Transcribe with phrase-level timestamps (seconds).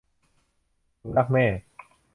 [0.99, 1.45] หนูรักแม่